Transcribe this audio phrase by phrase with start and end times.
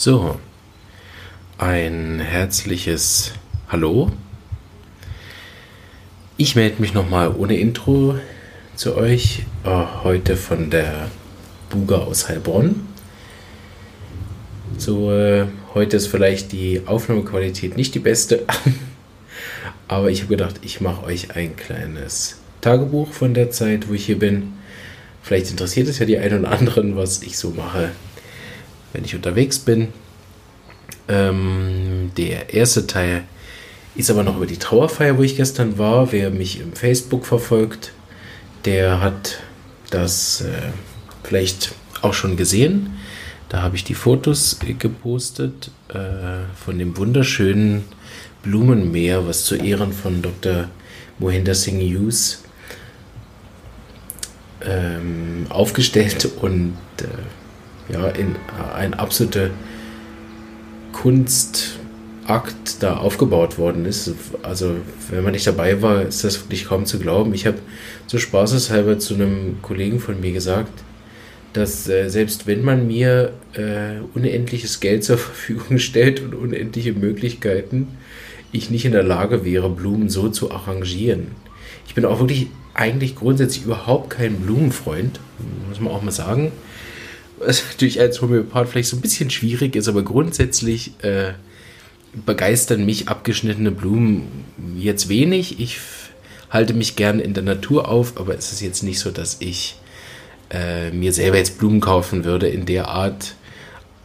[0.00, 0.38] So,
[1.58, 3.32] ein herzliches
[3.68, 4.12] Hallo.
[6.36, 8.14] Ich melde mich nochmal ohne Intro
[8.76, 11.10] zu euch, äh, heute von der
[11.68, 12.86] Buga aus Heilbronn.
[14.76, 18.44] So, äh, heute ist vielleicht die Aufnahmequalität nicht die beste,
[19.88, 24.06] aber ich habe gedacht, ich mache euch ein kleines Tagebuch von der Zeit, wo ich
[24.06, 24.52] hier bin.
[25.24, 27.90] Vielleicht interessiert es ja die einen oder anderen, was ich so mache
[28.98, 29.92] wenn ich unterwegs bin.
[31.06, 33.22] Ähm, der erste Teil
[33.94, 36.10] ist aber noch über die Trauerfeier, wo ich gestern war.
[36.10, 37.92] Wer mich im Facebook verfolgt,
[38.64, 39.38] der hat
[39.90, 40.72] das äh,
[41.22, 42.98] vielleicht auch schon gesehen.
[43.48, 47.84] Da habe ich die Fotos gepostet äh, von dem wunderschönen
[48.42, 50.64] Blumenmeer, was zu Ehren von Dr.
[51.20, 52.42] Mohinder Singh Hughes
[54.60, 57.06] ähm, aufgestellt und äh,
[57.88, 58.36] ja, in
[58.74, 59.50] ein absoluter
[60.92, 61.72] Kunstakt
[62.80, 64.12] da aufgebaut worden ist.
[64.42, 64.76] Also,
[65.10, 67.34] wenn man nicht dabei war, ist das wirklich kaum zu glauben.
[67.34, 67.58] Ich habe
[68.06, 70.72] so spaßeshalber zu einem Kollegen von mir gesagt,
[71.52, 77.88] dass äh, selbst wenn man mir äh, unendliches Geld zur Verfügung stellt und unendliche Möglichkeiten,
[78.52, 81.28] ich nicht in der Lage wäre, Blumen so zu arrangieren.
[81.86, 85.20] Ich bin auch wirklich eigentlich grundsätzlich überhaupt kein Blumenfreund,
[85.68, 86.52] muss man auch mal sagen
[87.40, 91.32] was natürlich als Homöopath vielleicht so ein bisschen schwierig ist, aber grundsätzlich äh,
[92.26, 94.44] begeistern mich abgeschnittene Blumen
[94.76, 95.60] jetzt wenig.
[95.60, 95.78] Ich
[96.50, 99.76] halte mich gern in der Natur auf, aber es ist jetzt nicht so, dass ich
[100.50, 103.34] äh, mir selber jetzt Blumen kaufen würde in der Art.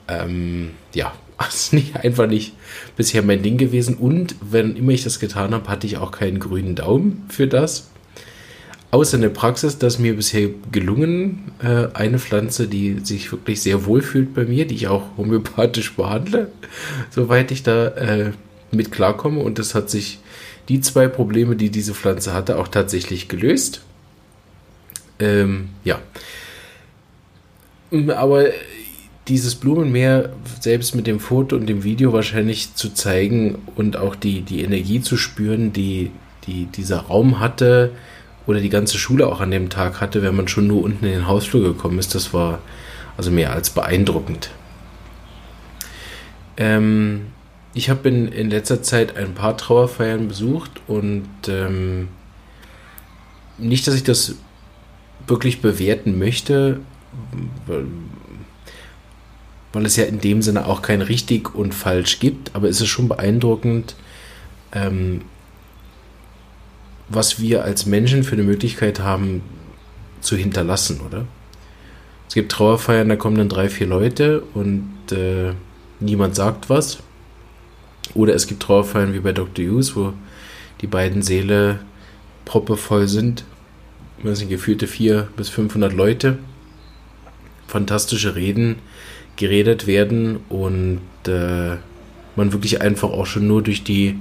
[0.08, 1.14] Ähm, ja,
[1.48, 2.54] ist nicht, einfach nicht
[2.96, 3.96] bisher mein Ding gewesen.
[3.96, 7.93] Und wenn immer ich das getan habe, hatte ich auch keinen grünen Daumen für das
[8.94, 13.86] außer in der Praxis, dass mir bisher gelungen, äh, eine Pflanze, die sich wirklich sehr
[13.86, 16.52] wohl fühlt bei mir, die ich auch homöopathisch behandle,
[17.10, 18.32] soweit ich da äh,
[18.72, 19.40] mit klarkomme.
[19.40, 20.20] Und das hat sich
[20.70, 23.82] die zwei Probleme, die diese Pflanze hatte, auch tatsächlich gelöst.
[25.18, 26.00] Ähm, ja.
[28.10, 28.46] Aber
[29.28, 34.42] dieses Blumenmeer selbst mit dem Foto und dem Video wahrscheinlich zu zeigen und auch die,
[34.42, 36.12] die Energie zu spüren, die,
[36.46, 37.92] die dieser Raum hatte,
[38.46, 41.12] oder die ganze Schule auch an dem Tag hatte, wenn man schon nur unten in
[41.12, 42.14] den Hausflur gekommen ist.
[42.16, 42.60] Das war
[43.18, 44.50] also mehr als beeindruckend.
[46.58, 47.28] Ähm,
[47.74, 52.10] ich habe in, in letzter Zeit ein paar Trauerfeiern besucht und ähm,
[53.58, 54.36] nicht, dass ich das
[55.28, 56.82] wirklich bewerten möchte,
[57.66, 57.86] weil,
[59.72, 62.90] weil es ja in dem Sinne auch kein richtig und falsch gibt, aber es ist
[62.90, 63.96] schon beeindruckend,
[64.74, 65.22] ähm,
[67.16, 69.42] was wir als Menschen für eine Möglichkeit haben
[70.22, 71.26] zu hinterlassen, oder?
[72.28, 75.54] Es gibt Trauerfeiern, da kommen dann drei, vier Leute und äh,
[76.00, 77.00] niemand sagt was.
[78.16, 79.66] Oder es gibt Trauerfeiern wie bei Dr.
[79.66, 80.14] Hughes, wo
[80.82, 81.80] die beiden Seele
[82.46, 83.46] proppevoll sind.
[84.24, 86.38] Das sind gefühlte vier bis 500 Leute.
[87.68, 88.78] Fantastische Reden
[89.36, 91.78] geredet werden und äh,
[92.36, 94.18] man wirklich einfach auch schon nur durch die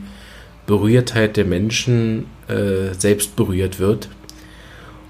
[0.66, 4.08] Berührtheit der Menschen äh, selbst berührt wird.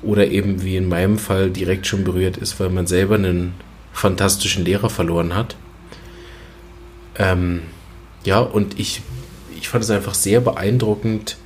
[0.02, 3.54] Oder eben wie in meinem Fall direkt schon berührt ist, weil man selber einen
[3.92, 5.56] fantastischen Lehrer verloren hat.
[7.16, 7.62] Ähm,
[8.24, 9.02] ja, und ich,
[9.56, 11.36] ich fand es einfach sehr beeindruckend,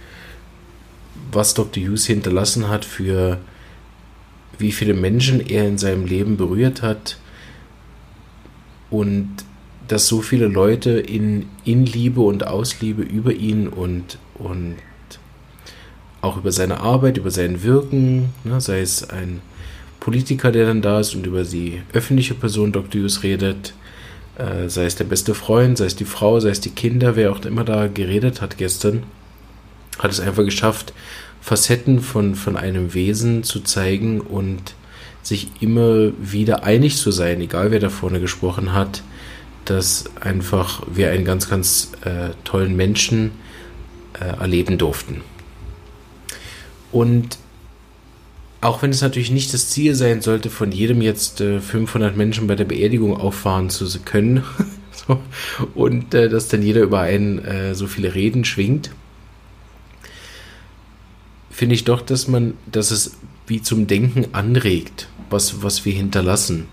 [1.32, 1.82] was Dr.
[1.82, 3.38] Hughes hinterlassen hat, für
[4.58, 7.18] wie viele Menschen er in seinem Leben berührt hat
[8.90, 9.28] und
[9.88, 14.76] dass so viele Leute in, in Liebe und Ausliebe über ihn und, und
[16.26, 19.40] auch über seine Arbeit, über sein Wirken, ne, sei es ein
[20.00, 23.00] Politiker, der dann da ist und über die öffentliche Person Dr.
[23.00, 23.74] Hughes redet,
[24.38, 27.32] äh, sei es der beste Freund, sei es die Frau, sei es die Kinder, wer
[27.32, 29.04] auch immer da geredet hat gestern,
[29.98, 30.92] hat es einfach geschafft,
[31.40, 34.74] Facetten von, von einem Wesen zu zeigen und
[35.22, 39.02] sich immer wieder einig zu sein, egal wer da vorne gesprochen hat,
[39.64, 43.32] dass einfach wir einen ganz, ganz äh, tollen Menschen
[44.20, 45.22] äh, erleben durften.
[46.92, 47.38] Und
[48.60, 52.46] auch wenn es natürlich nicht das Ziel sein sollte, von jedem jetzt äh, 500 Menschen
[52.46, 54.44] bei der Beerdigung auffahren zu können
[54.92, 55.20] so,
[55.74, 58.90] und äh, dass dann jeder über einen äh, so viele Reden schwingt,
[61.50, 63.16] finde ich doch, dass man, dass es
[63.46, 66.66] wie zum Denken anregt, was, was wir hinterlassen.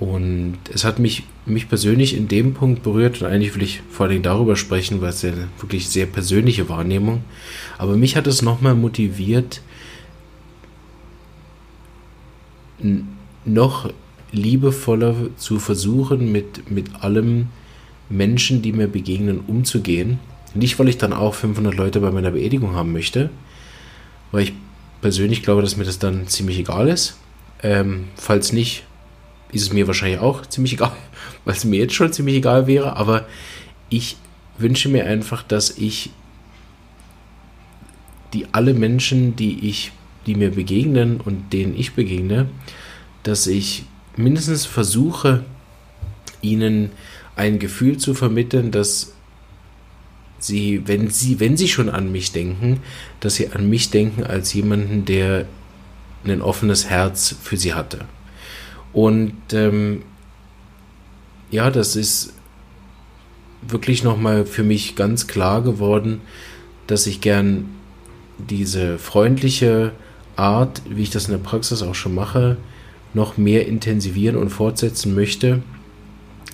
[0.00, 4.06] Und es hat mich, mich persönlich in dem Punkt berührt und eigentlich will ich vor
[4.06, 7.24] allem darüber sprechen, weil es ja wirklich sehr persönliche Wahrnehmung.
[7.78, 9.60] Aber mich hat es nochmal motiviert,
[13.44, 13.90] noch
[14.30, 17.48] liebevoller zu versuchen, mit, mit allem
[18.08, 20.20] Menschen, die mir begegnen, umzugehen.
[20.54, 23.30] Nicht, weil ich dann auch 500 Leute bei meiner Beerdigung haben möchte,
[24.30, 24.52] weil ich
[25.00, 27.18] persönlich glaube, dass mir das dann ziemlich egal ist.
[27.62, 28.84] Ähm, falls nicht,
[29.52, 30.92] ist es mir wahrscheinlich auch ziemlich egal,
[31.44, 33.26] weil es mir jetzt schon ziemlich egal wäre, aber
[33.88, 34.16] ich
[34.58, 36.10] wünsche mir einfach, dass ich
[38.32, 39.92] die alle Menschen, die ich,
[40.26, 42.48] die mir begegnen und denen ich begegne,
[43.22, 43.84] dass ich
[44.16, 45.44] mindestens versuche,
[46.42, 46.90] ihnen
[47.36, 49.14] ein Gefühl zu vermitteln, dass
[50.38, 52.80] sie, wenn sie, wenn sie schon an mich denken,
[53.20, 55.46] dass sie an mich denken als jemanden, der
[56.24, 58.04] ein offenes Herz für sie hatte.
[58.92, 60.02] Und ähm,
[61.50, 62.32] ja, das ist
[63.62, 66.20] wirklich nochmal für mich ganz klar geworden,
[66.86, 67.66] dass ich gern
[68.38, 69.92] diese freundliche
[70.36, 72.56] Art, wie ich das in der Praxis auch schon mache,
[73.14, 75.62] noch mehr intensivieren und fortsetzen möchte.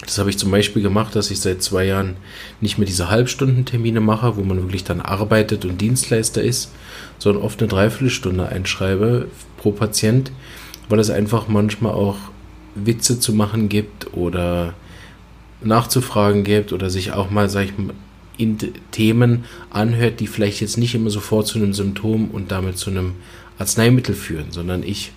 [0.01, 2.17] Das habe ich zum Beispiel gemacht, dass ich seit zwei Jahren
[2.61, 6.73] nicht mehr diese Halbstundentermine mache, wo man wirklich dann arbeitet und Dienstleister ist,
[7.19, 10.31] sondern oft eine Dreiviertelstunde einschreibe pro Patient,
[10.89, 12.17] weil es einfach manchmal auch
[12.75, 14.75] Witze zu machen gibt oder
[15.63, 17.95] nachzufragen gibt oder sich auch mal, sag ich mal,
[18.37, 18.59] in
[18.91, 23.13] Themen anhört, die vielleicht jetzt nicht immer sofort zu einem Symptom und damit zu einem
[23.59, 25.13] Arzneimittel führen, sondern ich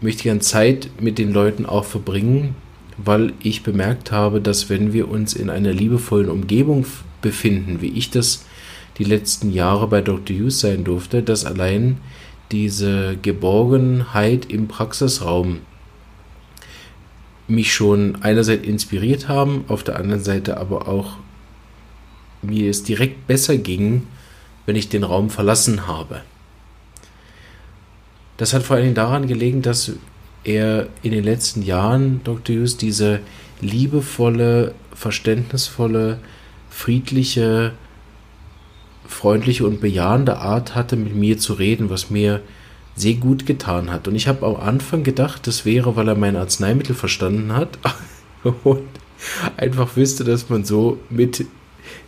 [0.00, 2.56] möchte gern Zeit mit den Leuten auch verbringen,
[2.96, 6.86] weil ich bemerkt habe, dass wenn wir uns in einer liebevollen Umgebung
[7.20, 8.44] befinden, wie ich das
[8.98, 10.36] die letzten Jahre bei Dr.
[10.36, 11.98] Hughes sein durfte, dass allein
[12.54, 15.58] diese Geborgenheit im Praxisraum
[17.48, 21.16] mich schon einerseits inspiriert haben, auf der anderen Seite aber auch
[22.42, 24.06] mir es direkt besser ging,
[24.66, 26.20] wenn ich den Raum verlassen habe.
[28.36, 29.90] Das hat vor allen Dingen daran gelegen, dass
[30.44, 32.54] er in den letzten Jahren, Dr.
[32.54, 33.18] Hughes, diese
[33.60, 36.20] liebevolle, verständnisvolle,
[36.70, 37.72] friedliche,
[39.06, 42.40] freundliche und bejahende Art hatte, mit mir zu reden, was mir
[42.96, 44.08] sehr gut getan hat.
[44.08, 47.78] Und ich habe am Anfang gedacht, das wäre, weil er mein Arzneimittel verstanden hat
[48.64, 48.82] und
[49.56, 51.46] einfach wüsste, dass man so mit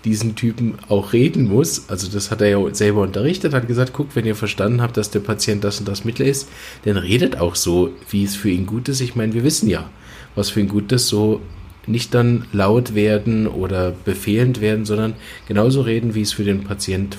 [0.04, 1.88] diesen Typen auch reden muss.
[1.88, 5.10] Also das hat er ja selber unterrichtet, hat gesagt, guckt, wenn ihr verstanden habt, dass
[5.10, 6.49] der Patient das und das Mittel ist,
[6.84, 9.00] dann redet auch so, wie es für ihn gut ist.
[9.00, 9.90] Ich meine, wir wissen ja,
[10.34, 11.40] was für ihn gut ist, so
[11.86, 15.14] nicht dann laut werden oder befehlend werden, sondern
[15.46, 17.16] genauso reden, wie es für den Patient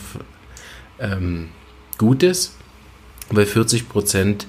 [0.99, 1.49] ähm,
[1.97, 2.57] gut ist
[3.29, 4.47] weil 40 Prozent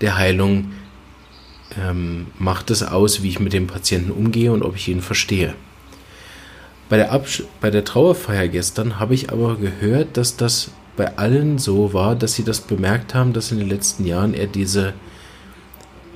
[0.00, 0.72] der Heilung
[1.78, 5.54] ähm, macht es aus, wie ich mit dem Patienten umgehe und ob ich ihn verstehe.
[6.88, 11.58] Bei der, Absch bei der Trauerfeier gestern habe ich aber gehört, dass das bei allen
[11.58, 14.94] so war, dass sie das bemerkt haben, dass in den letzten Jahren er diese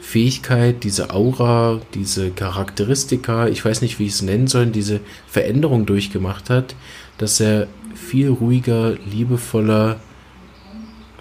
[0.04, 5.86] Fähigkeit, diese Aura, diese Charakteristika, ich weiß nicht, wie ich es nennen soll, diese Veränderung
[5.86, 6.76] durchgemacht hat,
[7.16, 9.98] dass er viel ruhiger, liebevoller,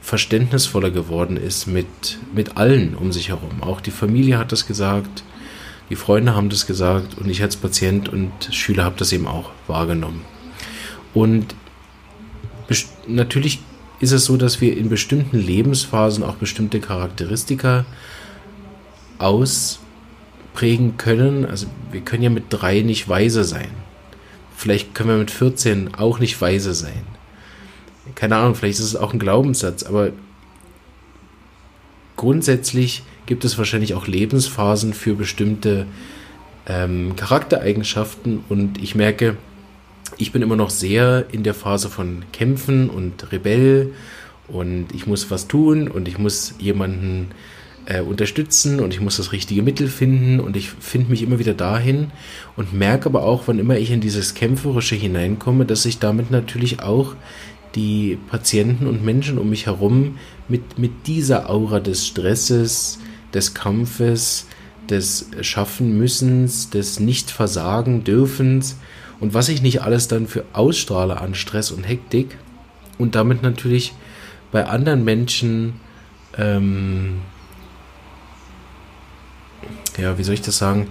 [0.02, 3.62] verständnisvoller geworden ist mit, mit allen um sich herum.
[3.62, 5.24] Auch die Familie hat das gesagt,
[5.90, 9.52] die Freunde haben das gesagt und ich als Patient und Schüler habe das eben auch
[9.66, 10.22] wahrgenommen.
[11.14, 11.56] Und
[13.08, 13.60] natürlich
[14.02, 17.86] ist es so, dass wir in bestimmten Lebensphasen auch bestimmte Charakteristika
[19.24, 21.46] ausprägen können.
[21.46, 23.70] Also wir können ja mit drei nicht weise sein.
[24.56, 27.04] Vielleicht können wir mit 14 auch nicht weise sein
[28.16, 30.12] keine Ahnung, vielleicht ist es auch ein Glaubenssatz, aber
[32.16, 35.86] grundsätzlich gibt es wahrscheinlich auch Lebensphasen für bestimmte
[36.68, 39.38] ähm, Charaktereigenschaften und ich merke,
[40.18, 43.94] ich bin immer noch sehr in der Phase von Kämpfen und Rebell
[44.48, 47.32] und ich muss was tun und ich muss jemanden
[47.86, 51.54] äh, unterstützen und ich muss das richtige Mittel finden und ich finde mich immer wieder
[51.54, 52.12] dahin
[52.56, 56.82] und merke aber auch, wann immer ich in dieses Kämpferische hineinkomme, dass ich damit natürlich
[56.82, 57.16] auch
[57.76, 63.00] die Patienten und Menschen um mich herum mit, mit dieser Aura des Stresses,
[63.34, 64.46] des Kampfes,
[64.90, 68.78] des Schaffen müssens, des Nicht-Versagen dürfens
[69.20, 72.38] und was ich nicht alles dann für ausstrahle an Stress und Hektik
[72.98, 73.94] und damit natürlich
[74.52, 75.74] bei anderen Menschen,
[76.38, 77.22] ähm,
[79.98, 80.88] ja, wie soll ich das sagen,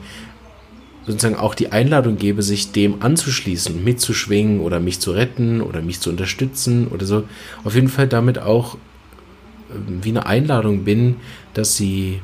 [1.07, 6.01] sozusagen auch die Einladung gebe, sich dem anzuschließen, mitzuschwingen oder mich zu retten oder mich
[6.01, 7.25] zu unterstützen oder so.
[7.65, 8.77] Auf jeden Fall damit auch
[9.75, 11.17] ähm, wie eine Einladung bin,
[11.55, 12.21] dass sie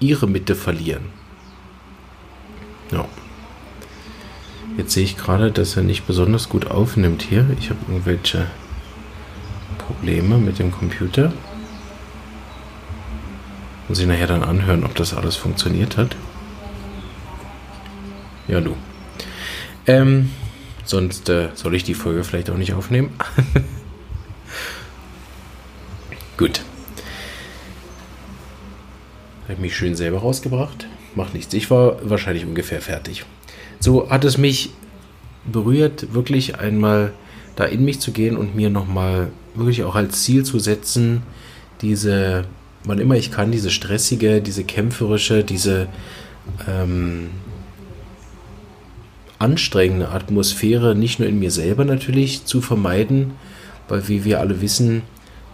[0.00, 1.04] ihre Mitte verlieren.
[2.92, 3.06] Ja.
[4.76, 7.46] Jetzt sehe ich gerade, dass er nicht besonders gut aufnimmt hier.
[7.58, 8.46] Ich habe irgendwelche
[9.78, 11.32] Probleme mit dem Computer.
[13.88, 16.16] Muss ich nachher dann anhören, ob das alles funktioniert hat.
[18.48, 18.76] Ja, du.
[19.86, 20.30] Ähm,
[20.84, 23.10] sonst äh, soll ich die Folge vielleicht auch nicht aufnehmen.
[26.36, 26.62] Gut.
[29.48, 30.86] Habe mich schön selber rausgebracht.
[31.14, 31.52] Macht nichts.
[31.54, 33.24] Ich war wahrscheinlich ungefähr fertig.
[33.78, 34.70] So hat es mich
[35.44, 37.12] berührt, wirklich einmal
[37.54, 41.22] da in mich zu gehen und mir nochmal wirklich auch als Ziel zu setzen,
[41.82, 42.46] diese,
[42.84, 45.88] wann immer ich kann, diese stressige, diese kämpferische, diese
[46.68, 47.30] ähm,
[49.38, 53.32] anstrengende Atmosphäre nicht nur in mir selber natürlich zu vermeiden,
[53.88, 55.02] weil wie wir alle wissen,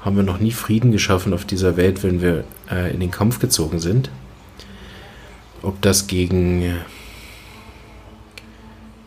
[0.00, 3.38] haben wir noch nie Frieden geschaffen auf dieser Welt, wenn wir äh, in den Kampf
[3.38, 4.10] gezogen sind.
[5.62, 6.62] Ob das gegen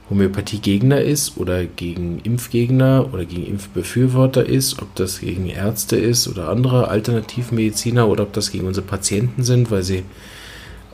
[0.09, 6.49] Homöopathiegegner ist oder gegen Impfgegner oder gegen Impfbefürworter ist, ob das gegen Ärzte ist oder
[6.49, 10.03] andere Alternativmediziner oder ob das gegen unsere Patienten sind, weil sie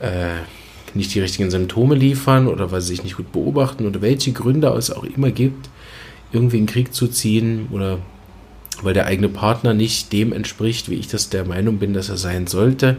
[0.00, 0.38] äh,
[0.94, 4.68] nicht die richtigen Symptome liefern oder weil sie sich nicht gut beobachten oder welche Gründe
[4.68, 5.68] es auch immer gibt,
[6.32, 7.98] irgendwie in Krieg zu ziehen oder
[8.82, 12.16] weil der eigene Partner nicht dem entspricht, wie ich das der Meinung bin, dass er
[12.16, 12.96] sein sollte.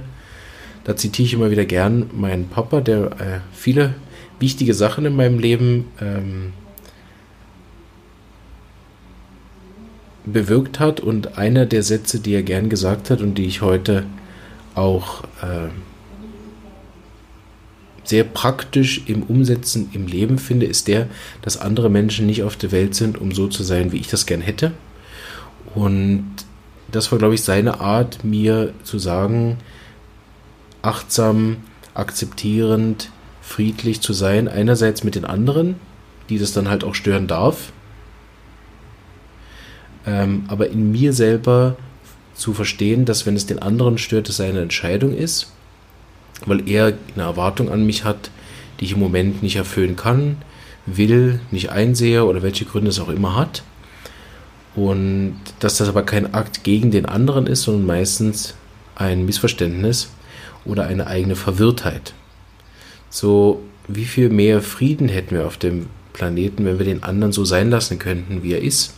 [0.84, 3.96] Da zitiere ich immer wieder gern meinen Papa, der äh, viele
[4.41, 6.53] wichtige Sachen in meinem Leben ähm,
[10.25, 14.05] bewirkt hat und einer der Sätze, die er gern gesagt hat und die ich heute
[14.75, 15.69] auch äh,
[18.03, 21.07] sehr praktisch im Umsetzen im Leben finde, ist der,
[21.41, 24.25] dass andere Menschen nicht auf der Welt sind, um so zu sein, wie ich das
[24.25, 24.71] gern hätte.
[25.75, 26.25] Und
[26.91, 29.57] das war, glaube ich, seine Art, mir zu sagen,
[30.81, 31.57] achtsam,
[31.93, 33.10] akzeptierend,
[33.51, 34.48] friedlich zu sein.
[34.48, 35.75] Einerseits mit den anderen,
[36.29, 37.72] die das dann halt auch stören darf.
[40.05, 41.75] Ähm, aber in mir selber
[42.34, 45.51] zu verstehen, dass wenn es den anderen stört, es seine Entscheidung ist,
[46.46, 48.31] weil er eine Erwartung an mich hat,
[48.79, 50.38] die ich im Moment nicht erfüllen kann,
[50.86, 53.63] will, nicht einsehe oder welche Gründe es auch immer hat.
[54.75, 58.55] Und dass das aber kein Akt gegen den anderen ist, sondern meistens
[58.96, 60.10] ein Missverständnis
[60.65, 62.13] oder eine eigene Verwirrtheit.
[63.12, 67.44] So, wie viel mehr Frieden hätten wir auf dem Planeten, wenn wir den anderen so
[67.44, 68.96] sein lassen könnten, wie er ist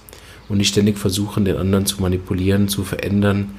[0.48, 3.56] und nicht ständig versuchen, den anderen zu manipulieren, zu verändern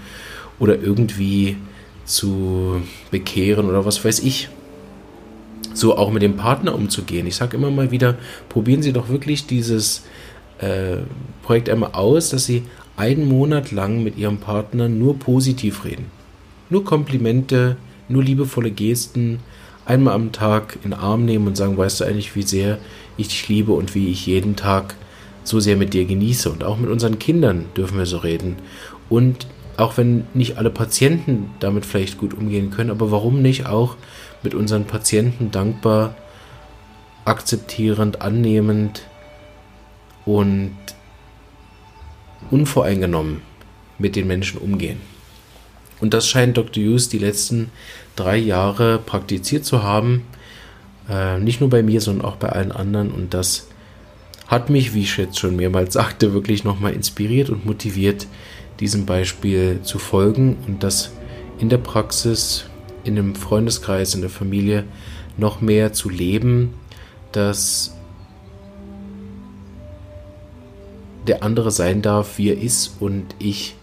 [0.61, 1.57] oder irgendwie
[2.05, 2.81] zu
[3.11, 4.49] bekehren oder was weiß ich.
[5.73, 7.27] So auch mit dem Partner umzugehen.
[7.27, 8.17] Ich sage immer mal wieder,
[8.49, 10.05] probieren Sie doch wirklich dieses
[10.59, 10.99] äh,
[11.43, 12.63] Projekt einmal aus, dass Sie
[12.97, 16.07] einen Monat lang mit Ihrem Partner nur positiv reden.
[16.71, 17.77] Nur Komplimente,
[18.09, 19.41] nur liebevolle Gesten,
[19.87, 22.79] einmal am Tag in den Arm nehmen und sagen, weißt du eigentlich, wie sehr
[23.17, 24.95] ich dich liebe und wie ich jeden Tag
[25.45, 26.50] so sehr mit dir genieße.
[26.50, 28.57] Und auch mit unseren Kindern dürfen wir so reden.
[29.09, 33.97] Und auch wenn nicht alle Patienten damit vielleicht gut umgehen können, aber warum nicht auch
[34.43, 36.14] mit unseren Patienten dankbar,
[37.25, 39.03] akzeptierend, annehmend
[40.25, 40.76] und
[42.50, 43.41] unvoreingenommen
[43.99, 45.00] mit den Menschen umgehen.
[46.00, 46.83] Und das scheint Dr.
[46.83, 47.71] Hughes die letzten
[48.16, 50.25] drei Jahre praktiziert zu haben.
[51.09, 53.11] Äh, nicht nur bei mir, sondern auch bei allen anderen.
[53.11, 53.68] Und das
[54.47, 58.26] hat mich, wie ich jetzt schon mehrmals sagte, wirklich nochmal inspiriert und motiviert,
[58.80, 61.12] diesem Beispiel zu folgen und das
[61.59, 62.64] in der Praxis,
[63.04, 64.85] in dem Freundeskreis, in der Familie
[65.37, 66.75] noch mehr zu leben,
[67.33, 67.94] dass
[71.26, 73.76] der andere sein darf, wie er ist und ich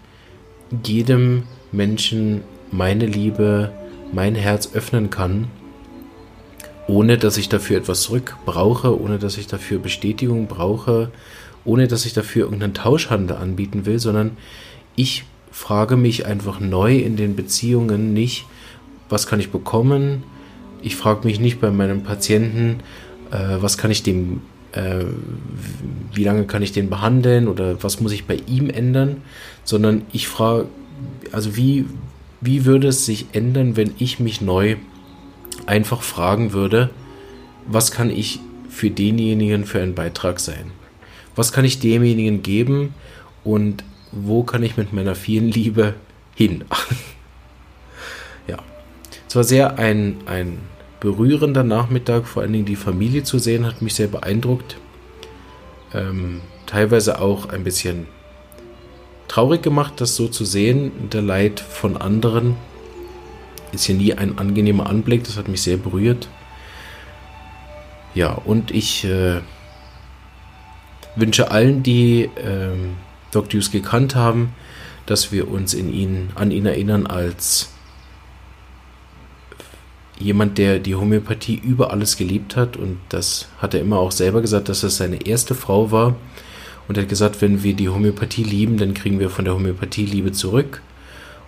[0.84, 3.72] jedem Menschen meine Liebe,
[4.12, 5.48] mein Herz öffnen kann,
[6.86, 11.10] ohne dass ich dafür etwas zurück brauche, ohne dass ich dafür Bestätigung brauche,
[11.64, 14.36] ohne dass ich dafür irgendeinen Tauschhandel anbieten will, sondern
[14.96, 18.46] ich frage mich einfach neu in den Beziehungen nicht,
[19.08, 20.24] was kann ich bekommen?
[20.82, 22.80] Ich frage mich nicht bei meinem Patienten,
[23.30, 24.40] äh, was kann ich dem,
[24.72, 25.04] äh,
[26.12, 29.18] wie lange kann ich den behandeln oder was muss ich bei ihm ändern,
[29.64, 30.66] sondern ich frage,
[31.30, 31.84] also wie,
[32.42, 34.76] wie würde es sich ändern, wenn ich mich neu
[35.64, 36.90] einfach fragen würde,
[37.66, 40.72] was kann ich für denjenigen für einen Beitrag sein?
[41.36, 42.94] Was kann ich demjenigen geben
[43.44, 45.94] und wo kann ich mit meiner vielen Liebe
[46.34, 46.64] hin?
[48.48, 48.58] ja,
[49.28, 50.58] es war sehr ein, ein
[50.98, 54.76] berührender Nachmittag, vor allen Dingen die Familie zu sehen, hat mich sehr beeindruckt.
[55.94, 58.08] Ähm, teilweise auch ein bisschen
[59.28, 62.56] traurig gemacht, das so zu sehen, der Leid von anderen.
[63.72, 66.28] Ist ja nie ein angenehmer Anblick, das hat mich sehr berührt.
[68.14, 69.40] Ja, und ich äh,
[71.16, 72.76] wünsche allen, die äh,
[73.30, 73.60] Dr.
[73.60, 74.54] Hughes gekannt haben,
[75.06, 77.70] dass wir uns in ihn, an ihn erinnern als
[80.18, 84.40] jemand, der die Homöopathie über alles geliebt hat und das hat er immer auch selber
[84.40, 86.14] gesagt, dass das seine erste Frau war
[86.88, 90.32] und hat gesagt, wenn wir die Homöopathie lieben, dann kriegen wir von der Homöopathie Liebe
[90.32, 90.82] zurück.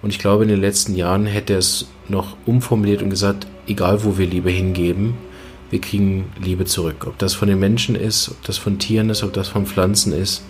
[0.03, 4.05] Und ich glaube, in den letzten Jahren hätte er es noch umformuliert und gesagt, egal
[4.05, 5.15] wo wir Liebe hingeben,
[5.71, 7.07] wir kriegen Liebe zurück.
[7.07, 10.13] Ob das von den Menschen ist, ob das von Tieren ist, ob das von Pflanzen
[10.13, 10.45] ist,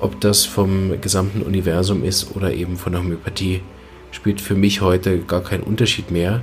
[0.00, 3.62] ob das vom gesamten Universum ist oder eben von der Homöopathie,
[4.10, 6.42] spielt für mich heute gar keinen Unterschied mehr.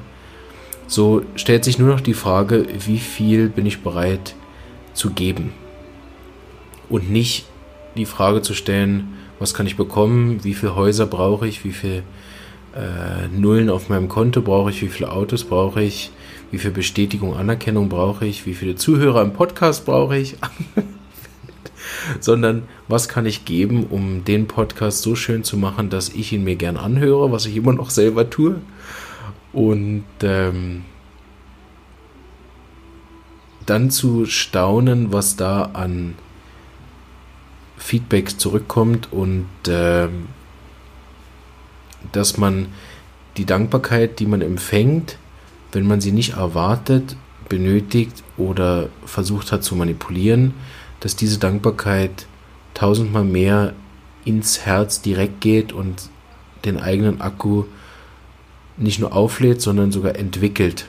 [0.88, 4.36] So stellt sich nur noch die Frage, wie viel bin ich bereit
[4.94, 5.52] zu geben?
[6.90, 7.46] Und nicht
[7.98, 12.04] die Frage zu stellen, was kann ich bekommen, wie viele Häuser brauche ich, wie viele
[12.76, 16.12] äh, Nullen auf meinem Konto brauche ich, wie viele Autos brauche ich,
[16.52, 20.38] wie viel Bestätigung, Anerkennung brauche ich, wie viele Zuhörer im Podcast brauche ich,
[22.20, 26.44] sondern was kann ich geben, um den Podcast so schön zu machen, dass ich ihn
[26.44, 28.56] mir gern anhöre, was ich immer noch selber tue.
[29.54, 30.84] Und ähm,
[33.66, 36.16] dann zu staunen, was da an
[37.78, 40.08] Feedback zurückkommt und äh,
[42.12, 42.68] dass man
[43.38, 45.18] die Dankbarkeit, die man empfängt,
[45.72, 47.16] wenn man sie nicht erwartet,
[47.50, 50.54] benötigt oder versucht hat zu manipulieren,
[51.00, 52.28] dass diese Dankbarkeit
[52.74, 53.74] tausendmal mehr
[54.26, 56.10] ins Herz direkt geht und
[56.66, 57.66] den eigenen Akku
[58.76, 60.88] nicht nur auflädt, sondern sogar entwickelt,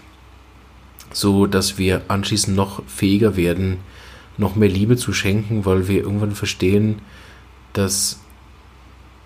[1.12, 3.78] so dass wir anschließend noch fähiger werden,
[4.38, 7.02] noch mehr Liebe zu schenken, weil wir irgendwann verstehen,
[7.72, 8.20] dass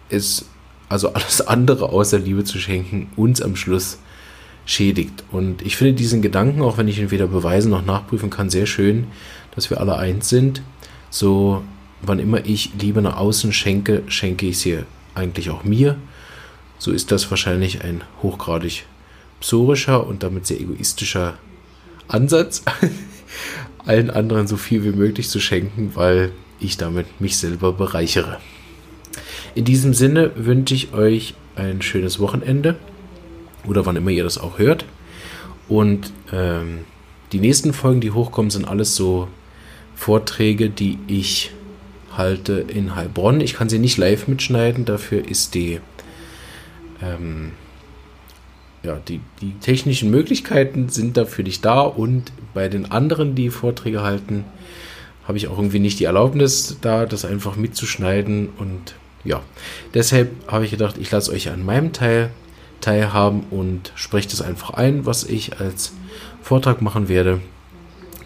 [0.09, 0.47] es,
[0.89, 3.99] also alles andere außer Liebe zu schenken, uns am Schluss
[4.65, 5.25] schädigt.
[5.31, 8.67] Und ich finde diesen Gedanken, auch wenn ich ihn weder beweisen noch nachprüfen kann, sehr
[8.67, 9.07] schön,
[9.55, 10.63] dass wir alle eins sind.
[11.11, 11.63] So,
[12.01, 14.81] wann immer ich Liebe nach außen schenke, schenke ich sie
[15.15, 15.97] eigentlich auch mir.
[16.79, 18.87] So ist das wahrscheinlich ein hochgradig
[19.41, 21.35] psorischer und damit sehr egoistischer
[22.09, 22.63] Ansatz.
[23.85, 28.39] allen anderen so viel wie möglich zu schenken, weil ich damit mich selber bereichere.
[29.55, 32.77] In diesem Sinne wünsche ich euch ein schönes Wochenende
[33.67, 34.85] oder wann immer ihr das auch hört.
[35.69, 36.81] Und ähm,
[37.33, 39.29] die nächsten Folgen, die hochkommen, sind alles so
[39.95, 41.53] Vorträge, die ich
[42.17, 43.41] halte in Heilbronn.
[43.41, 45.81] Ich kann sie nicht live mitschneiden, dafür ist die
[47.03, 47.53] ähm,
[48.83, 54.03] ja, die, die technischen Möglichkeiten sind dafür nicht da und bei den anderen, die Vorträge
[54.03, 54.45] halten,
[55.27, 59.41] habe ich auch irgendwie nicht die Erlaubnis da, das einfach mitzuschneiden und ja,
[59.95, 62.31] deshalb habe ich gedacht, ich lasse euch an meinem Teil
[62.81, 65.93] teilhaben und spreche das einfach ein, was ich als
[66.43, 67.41] Vortrag machen werde.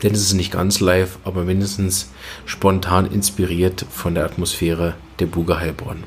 [0.03, 2.11] Denn es ist nicht ganz live, aber mindestens
[2.45, 6.05] spontan inspiriert von der Atmosphäre der Buga Heilbronn.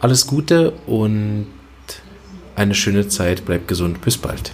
[0.00, 1.46] Alles Gute und
[2.56, 3.44] eine schöne Zeit.
[3.44, 4.00] Bleibt gesund.
[4.00, 4.52] Bis bald.